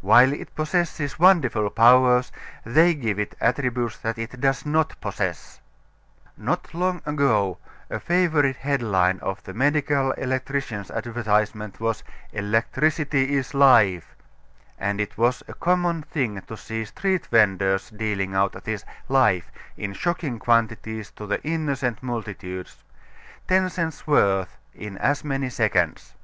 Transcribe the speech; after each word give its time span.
While 0.00 0.32
it 0.32 0.54
possesses 0.54 1.18
wonderful 1.18 1.70
powers, 1.70 2.30
they 2.64 2.94
give 2.94 3.18
it 3.18 3.34
attributes 3.40 3.96
that 3.98 4.16
it 4.16 4.40
does 4.40 4.64
not 4.64 4.94
possess. 5.00 5.58
Not 6.36 6.72
long 6.72 7.02
ago 7.04 7.58
a 7.90 7.98
favorite 7.98 8.54
headline 8.58 9.18
of 9.18 9.42
the 9.42 9.52
medical 9.52 10.12
electrician's 10.12 10.88
advertisement 10.92 11.80
was 11.80 12.04
"Electricity 12.32 13.34
Is 13.34 13.54
Life," 13.54 14.14
and 14.78 15.00
it 15.00 15.18
was 15.18 15.42
a 15.48 15.54
common 15.54 16.02
thing 16.02 16.40
to 16.42 16.56
see 16.56 16.84
street 16.84 17.26
venders 17.26 17.90
dealing 17.90 18.36
out 18.36 18.62
this 18.62 18.84
"life" 19.08 19.50
in 19.76 19.94
shocking 19.94 20.38
quantities 20.38 21.10
to 21.10 21.26
the 21.26 21.42
innocent 21.42 22.04
multitudes 22.04 22.84
ten 23.48 23.68
cents' 23.68 24.06
worth 24.06 24.58
in 24.74 24.96
as 24.98 25.24
many 25.24 25.50
seconds. 25.50 26.14